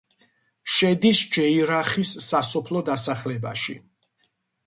შედის 0.75 1.19
ჯეირახის 1.35 2.13
სასოფლო 2.29 2.83
დასახლებაში. 2.87 3.77